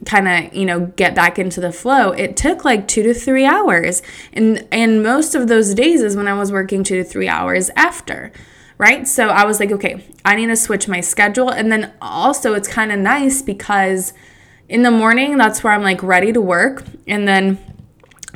kind 0.05 0.27
of 0.27 0.53
you 0.53 0.65
know 0.65 0.87
get 0.95 1.15
back 1.15 1.37
into 1.37 1.59
the 1.59 1.71
flow 1.71 2.11
it 2.11 2.37
took 2.37 2.63
like 2.63 2.87
two 2.87 3.03
to 3.03 3.13
three 3.13 3.45
hours. 3.45 4.01
And 4.33 4.67
and 4.71 5.03
most 5.03 5.35
of 5.35 5.47
those 5.47 5.73
days 5.73 6.01
is 6.01 6.15
when 6.15 6.27
i 6.27 6.33
was 6.33 6.51
working 6.51 6.83
two 6.83 6.97
to 6.97 7.03
three 7.03 7.27
hours 7.27 7.69
after 7.75 8.31
right? 8.77 9.05
So 9.07 9.27
i 9.27 9.45
was 9.45 9.59
like 9.59 9.71
okay 9.71 10.03
i 10.23 10.35
need 10.35 10.47
to 10.47 10.55
switch 10.55 10.87
my 10.87 11.01
schedule. 11.01 11.49
And 11.49 11.71
then 11.71 11.93
also 12.01 12.53
it's 12.53 12.67
kind 12.67 12.91
of 12.91 12.99
nice 12.99 13.41
because 13.41 14.13
in 14.67 14.83
the 14.83 14.91
morning 14.91 15.37
that's 15.37 15.63
where 15.63 15.73
i'm 15.73 15.83
like 15.83 16.01
ready 16.03 16.31
to 16.33 16.41
work. 16.41 16.83
And 17.07 17.27
then 17.27 17.57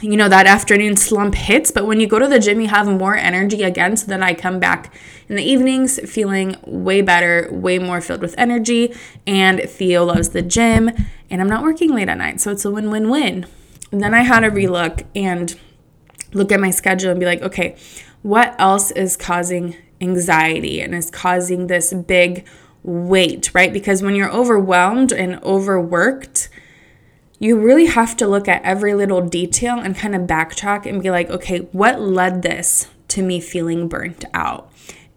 you 0.02 0.18
know 0.18 0.28
that 0.28 0.48
afternoon 0.48 0.98
slump 0.98 1.36
hits 1.36 1.70
but 1.72 1.86
when 1.86 2.00
you 2.00 2.08
go 2.08 2.18
to 2.18 2.28
the 2.28 2.40
gym 2.40 2.60
you 2.60 2.68
have 2.68 2.88
more 2.88 3.16
energy 3.16 3.62
again 3.62 3.96
so 3.96 4.08
then 4.08 4.24
i 4.24 4.34
come 4.34 4.60
back 4.60 4.94
in 5.30 5.36
the 5.36 5.44
evenings 5.44 6.00
feeling 6.10 6.56
way 6.66 7.02
better 7.02 7.48
way 7.52 7.78
more 7.78 8.02
filled 8.02 8.22
with 8.22 8.34
energy 8.38 8.94
and 9.28 9.62
theo 9.62 10.04
loves 10.04 10.30
the 10.30 10.42
gym 10.42 10.90
and 11.30 11.42
i'm 11.42 11.48
not 11.48 11.64
working 11.64 11.94
late 11.94 12.10
at 12.10 12.18
night 12.18 12.42
so 12.42 12.52
it's 12.52 12.66
a 12.66 12.72
win-win-win. 12.72 13.46
Then 13.92 14.14
i 14.14 14.22
had 14.22 14.40
to 14.40 14.50
relook 14.50 15.06
and 15.16 15.58
look 16.34 16.52
at 16.52 16.60
my 16.60 16.72
schedule 16.72 17.12
and 17.12 17.20
be 17.20 17.26
like 17.26 17.42
okay 17.42 17.78
what 18.24 18.56
else 18.58 18.90
is 18.92 19.16
causing 19.16 19.76
anxiety 20.02 20.82
and 20.82 20.96
is 20.96 21.12
causing 21.12 21.68
this 21.68 21.94
big 21.94 22.48
weight 22.84 23.50
right? 23.54 23.72
Because 23.72 24.04
when 24.04 24.16
you're 24.16 24.32
overwhelmed 24.32 25.12
and 25.12 25.42
overworked 25.44 26.50
you 27.44 27.60
really 27.60 27.88
have 27.88 28.16
to 28.16 28.26
look 28.26 28.48
at 28.48 28.64
every 28.64 28.94
little 28.94 29.20
detail 29.20 29.78
and 29.78 29.98
kind 29.98 30.16
of 30.16 30.22
backtrack 30.22 30.86
and 30.86 31.04
be 31.04 31.12
like, 31.12 31.30
okay, 31.30 31.60
what 31.74 32.00
led 32.00 32.42
this 32.42 32.88
to 33.10 33.22
me 33.22 33.42
feeling 33.42 33.90
burnt 33.90 34.24
out? 34.34 34.72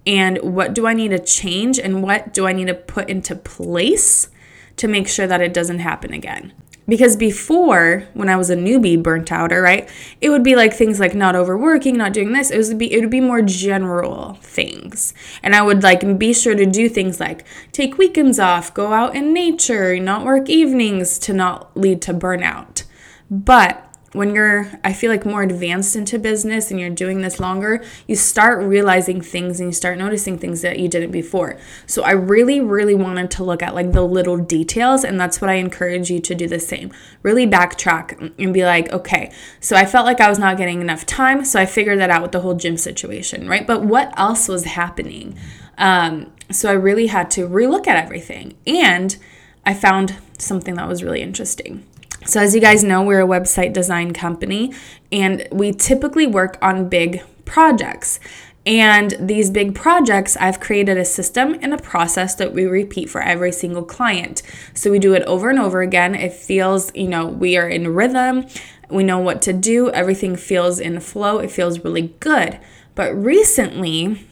And 0.04 0.38
what 0.38 0.75
do 0.75 0.88
I 0.88 0.92
need 0.92 1.12
to 1.12 1.21
change? 1.21 1.78
And 1.78 2.02
what 2.02 2.35
do 2.35 2.45
I 2.45 2.52
need 2.52 2.66
to 2.66 2.75
put 2.75 3.09
into 3.09 3.37
place 3.37 4.28
to 4.76 4.88
make 4.88 5.06
sure 5.06 5.28
that 5.28 5.40
it 5.40 5.54
doesn't 5.54 5.78
happen 5.78 6.12
again? 6.12 6.52
Because 6.88 7.16
before, 7.16 8.04
when 8.14 8.28
I 8.28 8.36
was 8.36 8.48
a 8.48 8.56
newbie 8.56 9.02
burnt 9.02 9.32
outer, 9.32 9.60
right, 9.60 9.88
it 10.20 10.30
would 10.30 10.44
be 10.44 10.54
like 10.54 10.72
things 10.72 11.00
like 11.00 11.14
not 11.14 11.34
overworking, 11.34 11.96
not 11.96 12.12
doing 12.12 12.32
this. 12.32 12.50
It 12.50 12.64
would 12.66 12.78
be 12.78 12.92
it 12.92 13.00
would 13.00 13.10
be 13.10 13.20
more 13.20 13.42
general 13.42 14.34
things. 14.42 15.12
And 15.42 15.54
I 15.54 15.62
would 15.62 15.82
like 15.82 16.18
be 16.18 16.32
sure 16.32 16.54
to 16.54 16.66
do 16.66 16.88
things 16.88 17.18
like 17.18 17.44
take 17.72 17.98
weekends 17.98 18.38
off, 18.38 18.72
go 18.72 18.92
out 18.92 19.16
in 19.16 19.32
nature, 19.32 19.98
not 19.98 20.24
work 20.24 20.48
evenings 20.48 21.18
to 21.20 21.32
not 21.32 21.76
lead 21.76 22.02
to 22.02 22.14
burnout. 22.14 22.84
But 23.28 23.85
when 24.16 24.35
you're 24.35 24.70
i 24.82 24.92
feel 24.92 25.11
like 25.11 25.26
more 25.26 25.42
advanced 25.42 25.94
into 25.94 26.18
business 26.18 26.70
and 26.70 26.80
you're 26.80 26.90
doing 26.90 27.20
this 27.20 27.38
longer 27.38 27.85
you 28.06 28.16
start 28.16 28.64
realizing 28.64 29.20
things 29.20 29.61
and 29.61 29.68
you 29.68 29.73
start 29.73 29.99
noticing 29.99 30.38
things 30.38 30.62
that 30.62 30.78
you 30.78 30.88
didn't 30.88 31.11
before. 31.11 31.58
So 31.87 32.02
i 32.02 32.12
really 32.12 32.61
really 32.61 32.94
wanted 32.94 33.30
to 33.32 33.44
look 33.44 33.62
at 33.62 33.75
like 33.75 33.92
the 33.92 34.02
little 34.02 34.38
details 34.38 35.04
and 35.04 35.20
that's 35.20 35.40
what 35.40 35.50
i 35.50 35.54
encourage 35.54 36.11
you 36.11 36.20
to 36.20 36.35
do 36.35 36.49
the 36.49 36.58
same. 36.58 36.92
Really 37.23 37.46
backtrack 37.46 38.32
and 38.38 38.54
be 38.54 38.64
like 38.64 38.92
okay 38.92 39.32
so 39.61 39.76
i 39.76 39.85
felt 39.85 40.06
like 40.06 40.20
i 40.20 40.28
was 40.28 40.38
not 40.38 40.56
getting 40.56 40.80
enough 40.80 41.04
time 41.04 41.44
so 41.44 41.61
i 41.61 41.66
figured 41.66 41.99
that 41.99 42.11
out 42.11 42.23
with 42.23 42.32
the 42.32 42.40
whole 42.40 42.54
gym 42.54 42.76
situation 42.76 43.49
right? 43.49 43.66
But 43.66 43.82
what 43.82 44.18
else 44.18 44.49
was 44.49 44.64
happening? 44.64 45.38
Um, 45.78 46.32
so 46.50 46.70
i 46.70 46.73
really 46.73 47.08
had 47.08 47.30
to 47.32 47.49
relook 47.49 47.87
at 47.87 48.02
everything 48.02 48.54
and 48.66 49.16
i 49.64 49.75
found 49.75 50.16
something 50.38 50.75
that 50.76 50.88
was 50.88 51.02
really 51.02 51.20
interesting 51.20 51.85
so, 52.26 52.40
as 52.40 52.54
you 52.54 52.61
guys 52.61 52.83
know, 52.83 53.02
we're 53.02 53.23
a 53.23 53.26
website 53.26 53.73
design 53.73 54.12
company 54.12 54.73
and 55.12 55.47
we 55.50 55.73
typically 55.73 56.26
work 56.26 56.59
on 56.61 56.88
big 56.88 57.23
projects. 57.45 58.18
And 58.66 59.14
these 59.21 59.49
big 59.49 59.76
projects, 59.76 60.37
I've 60.37 60.59
created 60.59 60.99
a 60.99 61.04
system 61.04 61.56
and 61.62 61.73
a 61.73 61.78
process 61.78 62.35
that 62.35 62.52
we 62.52 62.64
repeat 62.64 63.09
for 63.09 63.23
every 63.23 63.52
single 63.52 63.85
client. 63.85 64.42
So 64.75 64.90
we 64.90 64.99
do 64.99 65.14
it 65.14 65.23
over 65.23 65.49
and 65.49 65.59
over 65.61 65.83
again. 65.83 66.16
It 66.16 66.33
feels, 66.33 66.92
you 66.92 67.06
know, 67.06 67.28
we 67.28 67.56
are 67.56 67.68
in 67.68 67.95
rhythm, 67.95 68.47
we 68.90 69.04
know 69.04 69.21
what 69.21 69.40
to 69.42 69.52
do, 69.52 69.90
everything 69.90 70.35
feels 70.35 70.80
in 70.80 70.99
flow, 70.99 71.38
it 71.38 71.52
feels 71.52 71.85
really 71.85 72.14
good. 72.18 72.59
But 72.97 73.14
recently, 73.14 74.26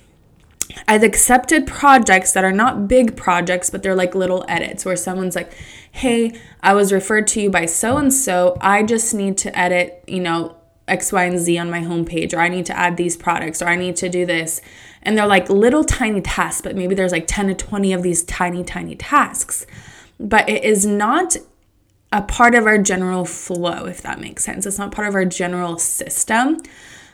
I've 0.86 1.02
accepted 1.02 1.66
projects 1.66 2.32
that 2.32 2.44
are 2.44 2.52
not 2.52 2.88
big 2.88 3.16
projects, 3.16 3.70
but 3.70 3.82
they're 3.82 3.94
like 3.94 4.14
little 4.14 4.44
edits 4.48 4.84
where 4.84 4.96
someone's 4.96 5.34
like, 5.34 5.52
hey, 5.90 6.32
I 6.60 6.74
was 6.74 6.92
referred 6.92 7.26
to 7.28 7.40
you 7.40 7.50
by 7.50 7.66
so 7.66 7.96
and 7.96 8.12
so. 8.12 8.56
I 8.60 8.82
just 8.82 9.14
need 9.14 9.38
to 9.38 9.58
edit, 9.58 10.04
you 10.06 10.20
know, 10.20 10.56
X, 10.86 11.12
Y, 11.12 11.24
and 11.24 11.38
Z 11.38 11.56
on 11.56 11.70
my 11.70 11.80
homepage, 11.80 12.34
or 12.34 12.40
I 12.40 12.48
need 12.48 12.66
to 12.66 12.78
add 12.78 12.96
these 12.96 13.16
products, 13.16 13.62
or 13.62 13.66
I 13.66 13.76
need 13.76 13.96
to 13.96 14.08
do 14.08 14.26
this. 14.26 14.60
And 15.02 15.16
they're 15.16 15.26
like 15.26 15.48
little 15.48 15.84
tiny 15.84 16.20
tasks, 16.20 16.60
but 16.62 16.76
maybe 16.76 16.94
there's 16.94 17.12
like 17.12 17.26
10 17.26 17.48
to 17.48 17.54
20 17.54 17.92
of 17.92 18.02
these 18.02 18.22
tiny, 18.24 18.64
tiny 18.64 18.94
tasks. 18.94 19.66
But 20.20 20.48
it 20.48 20.64
is 20.64 20.84
not 20.84 21.36
a 22.12 22.22
part 22.22 22.54
of 22.54 22.66
our 22.66 22.78
general 22.78 23.24
flow, 23.24 23.86
if 23.86 24.02
that 24.02 24.20
makes 24.20 24.44
sense. 24.44 24.66
It's 24.66 24.78
not 24.78 24.92
part 24.92 25.08
of 25.08 25.14
our 25.14 25.24
general 25.24 25.78
system. 25.78 26.58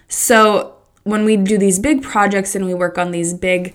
So 0.09 0.75
when 1.05 1.25
we 1.25 1.37
do 1.37 1.59
these 1.59 1.79
big 1.79 2.03
projects 2.03 2.55
and 2.55 2.65
we 2.67 2.75
work 2.75 2.99
on 2.99 3.11
these 3.11 3.35
big 3.35 3.75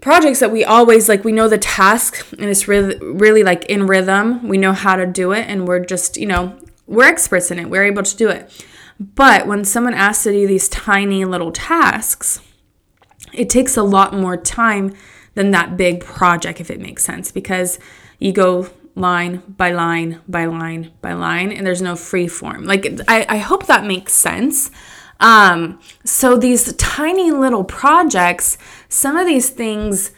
projects 0.00 0.40
that 0.40 0.50
we 0.50 0.64
always 0.64 1.08
like 1.08 1.24
we 1.24 1.32
know 1.32 1.48
the 1.48 1.58
task 1.58 2.26
and 2.32 2.44
it's 2.44 2.66
really 2.66 2.96
really 2.98 3.42
like 3.42 3.64
in 3.66 3.86
rhythm. 3.86 4.48
We 4.48 4.58
know 4.58 4.72
how 4.72 4.96
to 4.96 5.06
do 5.06 5.32
it 5.32 5.46
and 5.48 5.66
we're 5.66 5.84
just 5.84 6.16
you 6.16 6.26
know 6.26 6.58
we're 6.86 7.04
experts 7.04 7.50
in 7.50 7.58
it. 7.58 7.68
We're 7.70 7.84
able 7.84 8.02
to 8.02 8.16
do 8.16 8.28
it. 8.28 8.64
But 8.98 9.46
when 9.46 9.64
someone 9.64 9.94
asks 9.94 10.24
to 10.24 10.32
do 10.32 10.46
these 10.46 10.68
tiny 10.68 11.24
little 11.24 11.52
tasks 11.52 12.40
it 13.32 13.48
takes 13.48 13.76
a 13.76 13.82
lot 13.82 14.12
more 14.12 14.36
time 14.36 14.92
than 15.34 15.52
that 15.52 15.76
big 15.76 16.00
project 16.04 16.60
if 16.60 16.70
it 16.70 16.80
makes 16.80 17.04
sense 17.04 17.30
because 17.30 17.78
you 18.18 18.32
go 18.32 18.68
line 18.96 19.42
by 19.56 19.70
line 19.70 20.20
by 20.28 20.44
line 20.46 20.90
by 21.00 21.12
line 21.12 21.52
and 21.52 21.66
there's 21.66 21.82
no 21.82 21.96
free 21.96 22.28
form. 22.28 22.64
Like 22.64 23.00
i, 23.08 23.26
I 23.28 23.38
hope 23.38 23.66
that 23.66 23.84
makes 23.84 24.12
sense 24.12 24.70
um, 25.20 25.78
so 26.04 26.36
these 26.36 26.72
tiny 26.74 27.30
little 27.30 27.64
projects, 27.64 28.58
some 28.88 29.16
of 29.16 29.26
these 29.26 29.50
things 29.50 30.12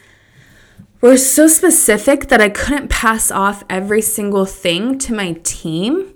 were 1.01 1.17
so 1.17 1.47
specific 1.47 2.29
that 2.29 2.39
I 2.39 2.47
couldn't 2.47 2.87
pass 2.87 3.29
off 3.29 3.65
every 3.69 4.01
single 4.01 4.45
thing 4.45 4.97
to 4.99 5.13
my 5.13 5.33
team. 5.43 6.13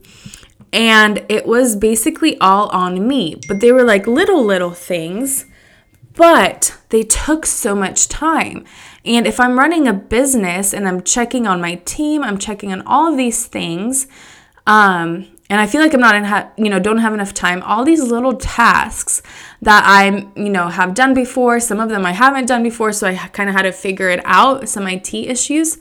And 0.72 1.26
it 1.28 1.46
was 1.46 1.76
basically 1.76 2.38
all 2.40 2.70
on 2.70 3.06
me. 3.06 3.40
But 3.48 3.60
they 3.60 3.72
were 3.72 3.84
like 3.84 4.08
little, 4.08 4.44
little 4.44 4.72
things, 4.72 5.46
but 6.16 6.78
they 6.90 7.04
took 7.04 7.46
so 7.46 7.76
much 7.76 8.08
time. 8.08 8.64
And 9.04 9.28
if 9.28 9.40
I'm 9.40 9.60
running 9.60 9.88
a 9.88 9.94
business 9.94 10.74
and 10.74 10.88
I'm 10.88 11.04
checking 11.04 11.46
on 11.46 11.60
my 11.60 11.76
team, 11.86 12.24
I'm 12.24 12.38
checking 12.38 12.72
on 12.72 12.82
all 12.86 13.12
of 13.12 13.18
these 13.18 13.46
things, 13.46 14.08
um, 14.66 15.28
and 15.50 15.62
I 15.62 15.68
feel 15.68 15.82
like 15.82 15.94
I'm 15.94 16.02
not 16.02 16.16
in, 16.16 16.26
ha- 16.26 16.52
you 16.58 16.70
know, 16.70 16.80
don't 16.80 16.98
have 16.98 17.14
enough 17.14 17.34
time. 17.34 17.62
All 17.64 17.86
these 17.86 18.04
little 18.04 18.36
tasks 18.36 19.22
that 19.62 19.84
I, 19.86 20.28
you 20.36 20.50
know, 20.50 20.68
have 20.68 20.94
done 20.94 21.14
before. 21.14 21.60
Some 21.60 21.80
of 21.80 21.90
them 21.90 22.06
I 22.06 22.12
haven't 22.12 22.48
done 22.48 22.64
before, 22.64 22.92
so 22.92 23.08
I 23.08 23.16
kind 23.16 23.50
of 23.50 23.56
had 23.56 23.62
to 23.64 23.72
figure 23.72 24.10
it 24.10 24.22
out. 24.26 24.68
Some 24.68 24.88
IT 24.88 25.14
issues. 25.14 25.78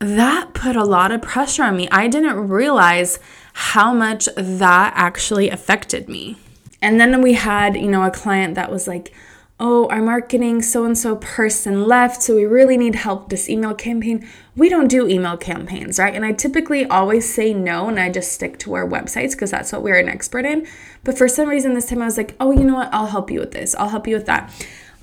That 0.00 0.54
put 0.54 0.74
a 0.74 0.84
lot 0.84 1.12
of 1.12 1.22
pressure 1.22 1.62
on 1.62 1.76
me. 1.76 1.88
I 1.90 2.08
didn't 2.08 2.48
realize 2.48 3.20
how 3.52 3.94
much 3.94 4.28
that 4.36 4.92
actually 4.96 5.48
affected 5.48 6.08
me. 6.08 6.36
And 6.80 6.98
then 7.00 7.22
we 7.22 7.34
had, 7.34 7.76
you 7.76 7.88
know, 7.88 8.02
a 8.02 8.10
client 8.10 8.56
that 8.56 8.72
was 8.72 8.88
like, 8.88 9.14
oh, 9.60 9.86
our 9.88 10.02
marketing 10.02 10.60
so 10.60 10.84
and 10.84 10.98
so 10.98 11.16
person 11.16 11.84
left, 11.84 12.22
so 12.22 12.34
we 12.34 12.44
really 12.44 12.76
need 12.76 12.96
help 12.96 13.28
this 13.28 13.48
email 13.48 13.74
campaign. 13.74 14.28
We 14.56 14.68
don't 14.68 14.88
do 14.88 15.08
email 15.08 15.36
campaigns, 15.36 15.98
right? 15.98 16.14
And 16.14 16.24
I 16.24 16.32
typically 16.32 16.84
always 16.84 17.32
say 17.32 17.54
no 17.54 17.88
and 17.88 17.98
I 17.98 18.10
just 18.10 18.32
stick 18.32 18.58
to 18.60 18.74
our 18.74 18.88
websites 18.88 19.32
because 19.32 19.50
that's 19.52 19.72
what 19.72 19.82
we're 19.82 19.98
an 19.98 20.08
expert 20.08 20.44
in. 20.44 20.66
But 21.04 21.16
for 21.16 21.28
some 21.28 21.48
reason 21.48 21.74
this 21.74 21.86
time 21.86 22.02
I 22.02 22.06
was 22.06 22.16
like, 22.16 22.34
oh, 22.40 22.50
you 22.50 22.64
know 22.64 22.74
what? 22.74 22.92
I'll 22.92 23.06
help 23.06 23.30
you 23.30 23.40
with 23.40 23.52
this. 23.52 23.74
I'll 23.76 23.90
help 23.90 24.06
you 24.08 24.16
with 24.16 24.26
that. 24.26 24.52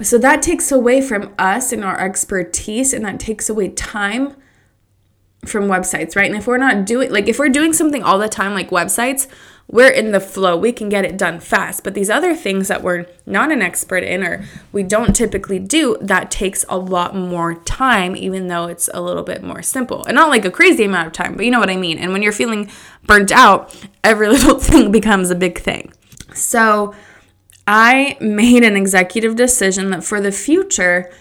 So 0.02 0.18
that 0.18 0.42
takes 0.42 0.72
away 0.72 1.02
from 1.02 1.34
us 1.38 1.72
and 1.72 1.84
our 1.84 2.00
expertise 2.00 2.94
and 2.94 3.06
that 3.06 3.20
takes 3.20 3.50
away 3.50 3.70
time 3.70 4.36
from 5.46 5.66
websites, 5.66 6.16
right? 6.16 6.30
And 6.30 6.38
if 6.38 6.48
we're 6.48 6.58
not 6.58 6.86
doing 6.86 7.12
like 7.12 7.28
if 7.28 7.40
we're 7.40 7.50
doing 7.50 7.74
something 7.74 8.04
all 8.04 8.20
the 8.20 8.30
time 8.30 8.54
like 8.54 8.70
websites, 8.70 9.28
we're 9.72 9.92
in 9.92 10.12
the 10.12 10.20
flow. 10.20 10.58
We 10.58 10.72
can 10.72 10.90
get 10.90 11.06
it 11.06 11.16
done 11.16 11.40
fast. 11.40 11.84
But 11.84 11.94
these 11.94 12.10
other 12.10 12.36
things 12.36 12.68
that 12.70 12.82
we're 12.82 13.06
not 13.28 13.52
an 13.52 13.62
expert 13.62 14.04
in 14.04 14.24
or 14.24 14.44
we 14.72 14.82
don't 14.82 15.16
typically 15.16 15.60
do, 15.60 15.96
that 16.02 16.32
takes 16.32 16.66
a 16.68 16.78
lot 16.78 17.16
more 17.16 17.54
time, 17.54 18.16
even 18.16 18.48
though 18.48 18.66
it's 18.66 18.90
a 18.94 19.02
little 19.02 19.22
bit 19.22 19.44
more 19.44 19.62
simple. 19.62 20.04
And 20.06 20.16
not 20.16 20.30
like 20.30 20.44
a 20.44 20.52
crazy 20.52 20.86
amount 20.86 21.08
of 21.08 21.14
time, 21.14 21.36
but 21.36 21.46
you 21.46 21.52
know 21.52 21.60
what 21.60 21.70
I 21.70 21.78
mean. 21.78 22.00
And 22.00 22.12
when 22.12 22.24
you're 22.24 22.32
feeling 22.32 22.72
burnt 23.06 23.32
out, 23.32 23.76
every 24.04 24.28
little 24.30 24.60
thing 24.60 24.92
becomes 24.92 25.30
a 25.30 25.36
big 25.36 25.60
thing. 25.60 25.94
So 26.34 26.96
I 27.68 28.18
made 28.20 28.64
an 28.64 28.76
executive 28.76 29.36
decision 29.36 29.92
that 29.92 30.04
for 30.04 30.20
the 30.20 30.32
future, 30.32 31.12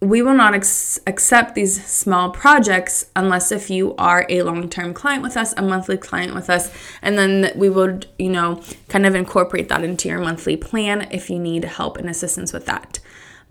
we 0.00 0.20
will 0.20 0.34
not 0.34 0.54
ex- 0.54 0.98
accept 1.06 1.54
these 1.54 1.84
small 1.86 2.30
projects 2.30 3.06
unless 3.16 3.50
if 3.50 3.70
you 3.70 3.94
are 3.96 4.26
a 4.28 4.42
long-term 4.42 4.92
client 4.92 5.22
with 5.22 5.36
us 5.36 5.54
a 5.56 5.62
monthly 5.62 5.96
client 5.96 6.34
with 6.34 6.50
us 6.50 6.70
and 7.00 7.16
then 7.16 7.52
we 7.56 7.70
would 7.70 8.06
you 8.18 8.30
know 8.30 8.60
kind 8.88 9.06
of 9.06 9.14
incorporate 9.14 9.68
that 9.68 9.82
into 9.82 10.08
your 10.08 10.20
monthly 10.20 10.56
plan 10.56 11.08
if 11.10 11.30
you 11.30 11.38
need 11.38 11.64
help 11.64 11.96
and 11.96 12.08
assistance 12.08 12.52
with 12.52 12.66
that. 12.66 12.98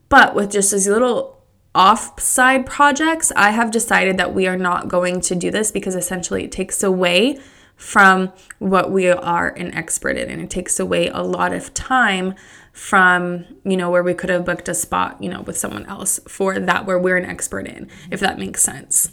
But 0.10 0.36
with 0.36 0.52
just 0.52 0.72
these 0.72 0.88
little 0.88 1.44
off-side 1.76 2.68
projects 2.68 3.32
i 3.36 3.50
have 3.50 3.72
decided 3.72 4.16
that 4.16 4.32
we 4.32 4.46
are 4.46 4.58
not 4.58 4.88
going 4.88 5.20
to 5.20 5.34
do 5.34 5.50
this 5.50 5.72
because 5.72 5.96
essentially 5.96 6.44
it 6.44 6.52
takes 6.52 6.84
away 6.84 7.40
from 7.76 8.32
what 8.60 8.92
we 8.92 9.10
are 9.10 9.50
an 9.50 9.74
expert 9.74 10.16
in 10.16 10.30
and 10.30 10.42
it 10.42 10.50
takes 10.50 10.80
away 10.80 11.08
a 11.08 11.22
lot 11.24 11.52
of 11.52 11.74
time 11.74 12.36
from 12.74 13.46
you 13.64 13.78
know 13.78 13.90
where 13.92 14.02
we 14.02 14.16
could 14.16 14.32
have 14.32 14.44
booked 14.44 14.68
a 14.68 14.74
spot 14.74 15.22
you 15.22 15.30
know 15.30 15.42
with 15.42 15.56
someone 15.56 15.86
else 15.86 16.20
for 16.28 16.60
that 16.60 16.88
where 16.88 16.98
we're 16.98 17.18
an 17.18 17.26
expert 17.26 17.68
in 17.68 17.88
if 18.12 18.20
that 18.20 18.38
makes 18.38 18.62
sense. 18.62 19.12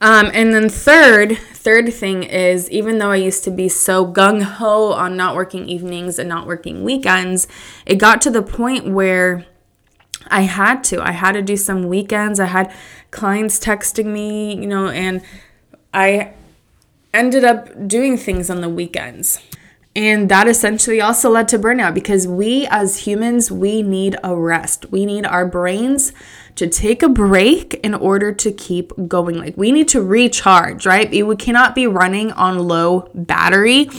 Um, 0.00 0.30
and 0.32 0.52
then 0.54 0.68
third 0.68 1.38
third 1.38 1.92
thing 1.92 2.22
is 2.22 2.70
even 2.70 2.98
though 2.98 3.10
i 3.10 3.16
used 3.16 3.44
to 3.44 3.50
be 3.50 3.68
so 3.68 4.06
gung-ho 4.06 4.92
on 4.92 5.16
not 5.16 5.34
working 5.34 5.68
evenings 5.68 6.18
and 6.18 6.28
not 6.28 6.46
working 6.46 6.84
weekends 6.84 7.46
it 7.86 7.96
got 7.96 8.20
to 8.22 8.30
the 8.30 8.42
point 8.42 8.88
where 8.88 9.46
i 10.28 10.42
had 10.42 10.84
to. 10.84 11.02
I 11.02 11.12
had 11.12 11.32
to 11.32 11.42
do 11.42 11.56
some 11.56 11.84
weekends. 11.84 12.40
I 12.40 12.46
had 12.46 12.74
clients 13.10 13.58
texting 13.58 14.06
me 14.06 14.54
you 14.54 14.66
know 14.66 14.88
and 14.88 15.22
i 15.94 16.32
ended 17.14 17.44
up 17.44 17.88
doing 17.88 18.16
things 18.16 18.50
on 18.50 18.60
the 18.60 18.68
weekends 18.68 19.38
and 19.94 20.30
that 20.30 20.48
essentially 20.48 21.02
also 21.02 21.28
led 21.28 21.48
to 21.48 21.58
burnout 21.58 21.92
because 21.92 22.26
we 22.26 22.66
as 22.70 23.00
humans, 23.00 23.50
we 23.50 23.82
need 23.82 24.16
a 24.24 24.34
rest. 24.34 24.90
We 24.90 25.04
need 25.04 25.26
our 25.26 25.46
brains 25.46 26.12
to 26.54 26.66
take 26.66 27.02
a 27.02 27.08
break 27.08 27.74
in 27.74 27.94
order 27.94 28.32
to 28.32 28.52
keep 28.52 28.92
going. 29.06 29.36
Like 29.36 29.56
we 29.56 29.70
need 29.70 29.88
to 29.88 30.02
recharge, 30.02 30.86
right? 30.86 31.10
We 31.10 31.36
cannot 31.36 31.74
be 31.74 31.86
running 31.86 32.32
on 32.32 32.58
low 32.58 33.10
battery 33.14 33.90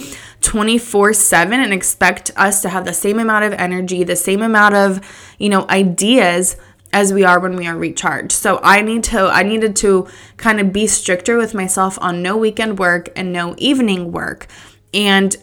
24 0.42 1.14
7 1.14 1.60
and 1.60 1.72
expect 1.72 2.32
us 2.36 2.62
to 2.64 2.70
have 2.70 2.86
the 2.86 2.94
same 2.94 3.20
amount 3.20 3.46
of 3.46 3.54
energy, 3.54 4.04
the 4.04 4.16
same 4.16 4.42
amount 4.42 4.74
of, 4.74 5.00
you 5.38 5.50
know, 5.50 5.68
ideas 5.70 6.58
as 6.92 7.14
we 7.14 7.24
are 7.24 7.40
when 7.40 7.56
we 7.56 7.68
are 7.68 7.78
recharged. 7.78 8.32
So 8.32 8.60
I 8.64 8.82
need 8.82 9.04
to 9.06 9.28
I 9.28 9.44
needed 9.44 9.76
to 9.78 10.08
kind 10.38 10.60
of 10.60 10.74
be 10.74 10.88
stricter 10.88 11.38
with 11.38 11.54
myself 11.54 12.00
on 12.02 12.24
no 12.24 12.36
weekend 12.36 12.80
work 12.80 13.10
and 13.16 13.32
no 13.32 13.54
evening 13.60 14.12
work. 14.12 14.48
And 14.92 15.36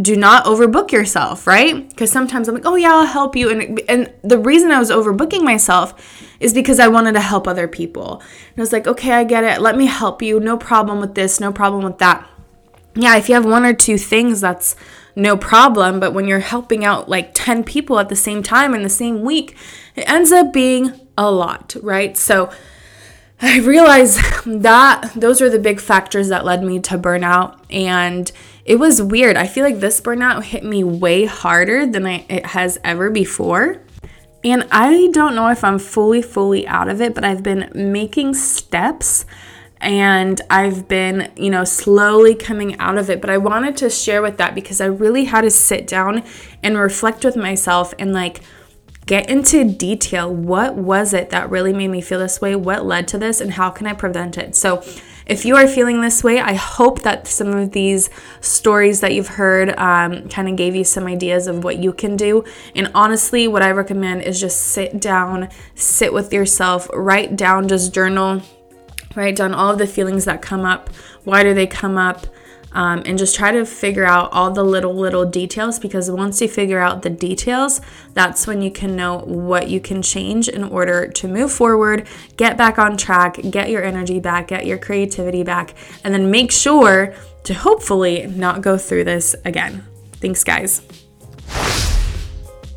do 0.00 0.14
not 0.14 0.44
overbook 0.44 0.92
yourself, 0.92 1.46
right? 1.46 1.88
Because 1.88 2.10
sometimes 2.12 2.48
I'm 2.48 2.54
like, 2.54 2.66
oh 2.66 2.74
yeah, 2.74 2.92
I'll 2.92 3.06
help 3.06 3.34
you. 3.34 3.48
And, 3.50 3.80
and 3.88 4.12
the 4.22 4.38
reason 4.38 4.70
I 4.70 4.78
was 4.78 4.90
overbooking 4.90 5.42
myself 5.42 6.22
is 6.38 6.52
because 6.52 6.78
I 6.78 6.88
wanted 6.88 7.12
to 7.12 7.20
help 7.20 7.48
other 7.48 7.66
people. 7.66 8.20
And 8.20 8.58
I 8.58 8.60
was 8.60 8.72
like, 8.72 8.86
okay, 8.86 9.12
I 9.12 9.24
get 9.24 9.44
it. 9.44 9.62
Let 9.62 9.76
me 9.76 9.86
help 9.86 10.20
you. 10.20 10.38
No 10.38 10.58
problem 10.58 11.00
with 11.00 11.14
this. 11.14 11.40
No 11.40 11.50
problem 11.50 11.82
with 11.82 11.98
that. 11.98 12.28
yeah, 12.94 13.16
if 13.16 13.28
you 13.28 13.34
have 13.34 13.46
one 13.46 13.64
or 13.64 13.72
two 13.72 13.96
things, 13.96 14.42
that's 14.42 14.76
no 15.14 15.34
problem. 15.34 15.98
But 15.98 16.12
when 16.12 16.28
you're 16.28 16.40
helping 16.40 16.84
out 16.84 17.08
like 17.08 17.30
10 17.32 17.64
people 17.64 17.98
at 17.98 18.10
the 18.10 18.16
same 18.16 18.42
time 18.42 18.74
in 18.74 18.82
the 18.82 18.90
same 18.90 19.22
week, 19.22 19.56
it 19.94 20.08
ends 20.08 20.30
up 20.30 20.52
being 20.52 20.92
a 21.16 21.30
lot, 21.30 21.74
right? 21.82 22.18
So 22.18 22.50
I 23.40 23.60
realized 23.60 24.20
that 24.46 25.12
those 25.16 25.40
are 25.40 25.48
the 25.48 25.58
big 25.58 25.80
factors 25.80 26.28
that 26.28 26.44
led 26.44 26.62
me 26.62 26.80
to 26.80 26.98
burnout. 26.98 27.58
And 27.70 28.30
it 28.66 28.80
was 28.80 29.00
weird. 29.00 29.36
I 29.36 29.46
feel 29.46 29.64
like 29.64 29.78
this 29.78 30.00
burnout 30.00 30.42
hit 30.42 30.64
me 30.64 30.82
way 30.82 31.24
harder 31.24 31.86
than 31.86 32.04
I, 32.04 32.26
it 32.28 32.46
has 32.46 32.78
ever 32.82 33.10
before. 33.10 33.80
And 34.42 34.66
I 34.72 35.08
don't 35.12 35.36
know 35.36 35.48
if 35.48 35.62
I'm 35.62 35.78
fully, 35.78 36.20
fully 36.20 36.66
out 36.66 36.88
of 36.88 37.00
it, 37.00 37.14
but 37.14 37.24
I've 37.24 37.44
been 37.44 37.70
making 37.74 38.34
steps 38.34 39.24
and 39.80 40.40
I've 40.50 40.88
been, 40.88 41.30
you 41.36 41.50
know, 41.50 41.64
slowly 41.64 42.34
coming 42.34 42.78
out 42.80 42.98
of 42.98 43.08
it. 43.08 43.20
But 43.20 43.30
I 43.30 43.38
wanted 43.38 43.76
to 43.78 43.90
share 43.90 44.20
with 44.20 44.36
that 44.38 44.54
because 44.54 44.80
I 44.80 44.86
really 44.86 45.24
had 45.24 45.42
to 45.42 45.50
sit 45.50 45.86
down 45.86 46.24
and 46.62 46.76
reflect 46.76 47.24
with 47.24 47.36
myself 47.36 47.94
and 47.98 48.12
like 48.12 48.40
get 49.06 49.30
into 49.30 49.64
detail. 49.64 50.32
What 50.32 50.74
was 50.74 51.12
it 51.12 51.30
that 51.30 51.50
really 51.50 51.72
made 51.72 51.88
me 51.88 52.00
feel 52.00 52.18
this 52.18 52.40
way? 52.40 52.54
What 52.54 52.84
led 52.84 53.08
to 53.08 53.18
this? 53.18 53.40
And 53.40 53.52
how 53.52 53.70
can 53.70 53.86
I 53.86 53.92
prevent 53.92 54.36
it? 54.36 54.54
So, 54.54 54.82
if 55.24 55.44
you 55.44 55.56
are 55.56 55.66
feeling 55.66 56.02
this 56.02 56.22
way, 56.22 56.38
I 56.38 56.54
hope 56.54 57.02
that 57.02 57.26
some 57.26 57.48
of 57.48 57.72
these 57.72 58.10
stories 58.40 59.00
that 59.00 59.12
you've 59.12 59.26
heard 59.26 59.70
um, 59.76 60.28
kind 60.28 60.48
of 60.48 60.54
gave 60.54 60.76
you 60.76 60.84
some 60.84 61.08
ideas 61.08 61.48
of 61.48 61.64
what 61.64 61.78
you 61.78 61.92
can 61.92 62.16
do. 62.16 62.44
And 62.76 62.92
honestly, 62.94 63.48
what 63.48 63.60
I 63.60 63.72
recommend 63.72 64.22
is 64.22 64.40
just 64.40 64.60
sit 64.60 65.00
down, 65.00 65.48
sit 65.74 66.12
with 66.12 66.32
yourself, 66.32 66.88
write 66.94 67.34
down, 67.34 67.66
just 67.66 67.92
journal 67.92 68.40
write 69.16 69.36
down 69.36 69.54
all 69.54 69.72
of 69.72 69.78
the 69.78 69.86
feelings 69.86 70.26
that 70.26 70.42
come 70.42 70.64
up. 70.64 70.90
Why 71.24 71.42
do 71.42 71.54
they 71.54 71.66
come 71.66 71.96
up? 71.96 72.26
Um, 72.76 73.02
and 73.06 73.16
just 73.16 73.34
try 73.34 73.52
to 73.52 73.64
figure 73.64 74.04
out 74.04 74.30
all 74.32 74.50
the 74.50 74.62
little, 74.62 74.94
little 74.94 75.24
details 75.24 75.78
because 75.78 76.10
once 76.10 76.42
you 76.42 76.48
figure 76.48 76.78
out 76.78 77.00
the 77.00 77.08
details, 77.08 77.80
that's 78.12 78.46
when 78.46 78.60
you 78.60 78.70
can 78.70 78.94
know 78.94 79.20
what 79.20 79.70
you 79.70 79.80
can 79.80 80.02
change 80.02 80.46
in 80.46 80.62
order 80.62 81.08
to 81.08 81.26
move 81.26 81.50
forward, 81.50 82.06
get 82.36 82.58
back 82.58 82.78
on 82.78 82.98
track, 82.98 83.38
get 83.50 83.70
your 83.70 83.82
energy 83.82 84.20
back, 84.20 84.48
get 84.48 84.66
your 84.66 84.76
creativity 84.76 85.42
back, 85.42 85.72
and 86.04 86.12
then 86.12 86.30
make 86.30 86.52
sure 86.52 87.14
to 87.44 87.54
hopefully 87.54 88.26
not 88.26 88.60
go 88.60 88.76
through 88.76 89.04
this 89.04 89.34
again. 89.46 89.82
Thanks, 90.20 90.44
guys 90.44 90.85